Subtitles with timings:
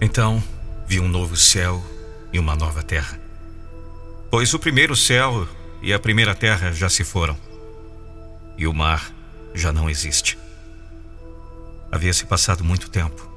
[0.00, 0.42] Então,
[0.86, 1.84] vi um novo céu
[2.32, 3.20] e uma nova terra.
[4.30, 5.46] Pois o primeiro céu
[5.82, 7.36] e a primeira terra já se foram,
[8.56, 9.12] e o mar
[9.54, 10.38] já não existe.
[11.92, 13.28] Havia se passado muito tempo.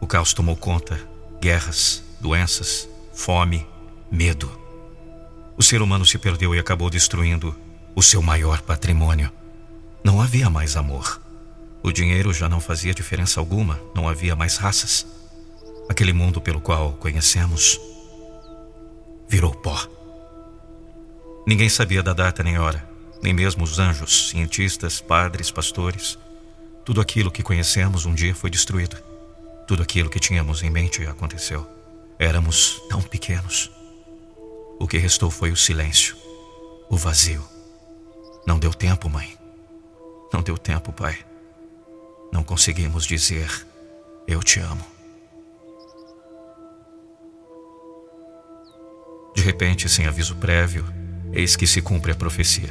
[0.00, 1.00] O caos tomou conta,
[1.40, 3.66] guerras, doenças, fome,
[4.10, 4.50] medo.
[5.56, 7.56] O ser humano se perdeu e acabou destruindo
[7.94, 9.32] o seu maior patrimônio.
[10.04, 11.20] Não havia mais amor.
[11.82, 15.06] O dinheiro já não fazia diferença alguma, não havia mais raças.
[15.88, 17.80] Aquele mundo pelo qual conhecemos
[19.28, 19.88] virou pó.
[21.46, 22.88] Ninguém sabia da data nem hora,
[23.22, 26.18] nem mesmo os anjos, cientistas, padres, pastores.
[26.84, 28.96] Tudo aquilo que conhecemos um dia foi destruído.
[29.66, 31.66] Tudo aquilo que tínhamos em mente aconteceu.
[32.18, 33.70] Éramos tão pequenos.
[34.78, 36.16] O que restou foi o silêncio,
[36.88, 37.44] o vazio.
[38.46, 39.36] Não deu tempo, mãe.
[40.32, 41.18] Não deu tempo, pai.
[42.32, 43.66] Não conseguimos dizer:
[44.26, 44.95] Eu te amo.
[49.46, 50.84] Repente, sem aviso prévio,
[51.32, 52.70] eis que se cumpre a profecia.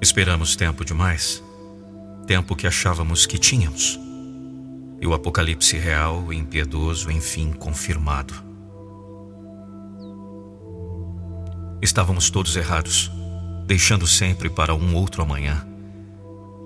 [0.00, 1.42] Esperamos tempo demais,
[2.26, 3.98] tempo que achávamos que tínhamos.
[5.00, 8.34] E o apocalipse real e impiedoso, enfim, confirmado.
[11.80, 13.10] Estávamos todos errados,
[13.66, 15.64] deixando sempre para um outro amanhã.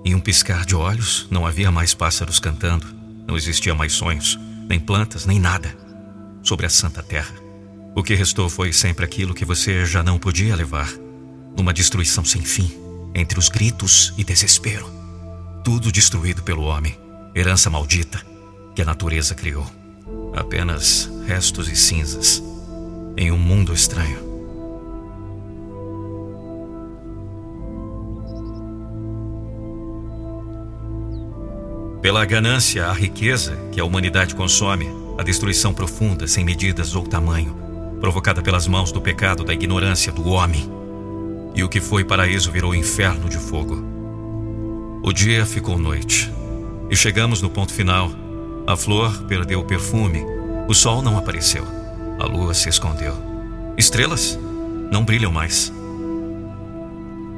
[0.04, 2.86] Em um piscar de olhos, não havia mais pássaros cantando,
[3.26, 5.76] não existia mais sonhos, nem plantas, nem nada
[6.42, 7.43] sobre a santa terra.
[7.96, 10.92] O que restou foi sempre aquilo que você já não podia levar,
[11.56, 12.68] numa destruição sem fim,
[13.14, 14.90] entre os gritos e desespero.
[15.62, 16.98] Tudo destruído pelo homem,
[17.34, 18.20] herança maldita
[18.74, 19.64] que a natureza criou.
[20.34, 22.42] Apenas restos e cinzas
[23.16, 24.34] em um mundo estranho.
[32.02, 37.64] Pela ganância, a riqueza que a humanidade consome, a destruição profunda, sem medidas ou tamanho,
[38.04, 40.70] provocada pelas mãos do pecado da ignorância do homem.
[41.54, 43.82] E o que foi paraíso virou inferno de fogo.
[45.02, 46.30] O dia ficou noite.
[46.90, 48.10] E chegamos no ponto final.
[48.66, 50.22] A flor perdeu o perfume.
[50.68, 51.64] O sol não apareceu.
[52.20, 53.16] A lua se escondeu.
[53.78, 54.38] Estrelas
[54.92, 55.72] não brilham mais.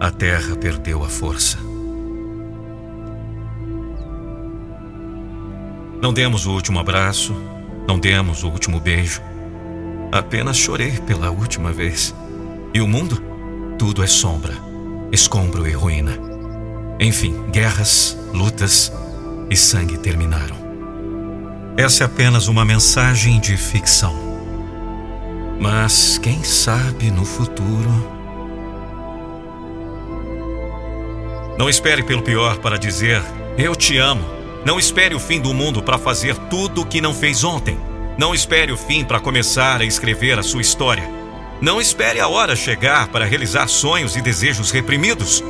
[0.00, 1.58] A terra perdeu a força.
[6.02, 7.36] Não demos o último abraço,
[7.86, 9.22] não demos o último beijo.
[10.16, 12.14] Apenas chorei pela última vez.
[12.72, 13.22] E o mundo?
[13.78, 14.54] Tudo é sombra,
[15.12, 16.18] escombro e ruína.
[16.98, 18.90] Enfim, guerras, lutas
[19.50, 20.56] e sangue terminaram.
[21.76, 24.16] Essa é apenas uma mensagem de ficção.
[25.60, 28.10] Mas quem sabe no futuro.
[31.58, 33.22] Não espere pelo pior para dizer
[33.58, 34.24] eu te amo.
[34.64, 37.78] Não espere o fim do mundo para fazer tudo o que não fez ontem.
[38.18, 41.08] Não espere o fim para começar a escrever a sua história.
[41.60, 45.44] Não espere a hora chegar para realizar sonhos e desejos reprimidos.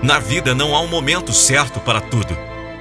[0.00, 2.36] Na vida não há um momento certo para tudo.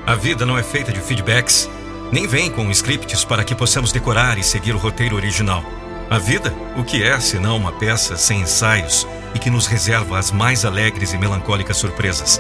[0.06, 1.68] A vida não é feita de feedbacks,
[2.12, 5.64] nem vem com scripts para que possamos decorar e seguir o roteiro original.
[6.12, 10.32] A vida, o que é senão uma peça sem ensaios e que nos reserva as
[10.32, 12.40] mais alegres e melancólicas surpresas?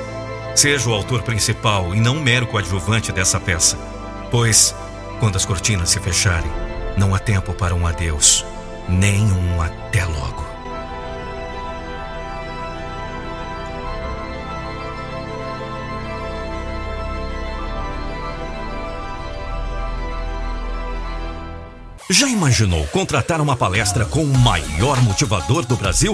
[0.56, 3.78] Seja o autor principal e não um mero coadjuvante dessa peça.
[4.30, 4.76] Pois,
[5.20, 6.52] quando as cortinas se fecharem,
[6.98, 8.46] não há tempo para um adeus,
[8.88, 10.44] nem um até logo.
[22.10, 26.14] Já imaginou contratar uma palestra com o maior motivador do Brasil?